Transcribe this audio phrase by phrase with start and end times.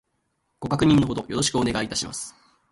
[0.59, 2.33] ご確認の程よろしくお願いいたします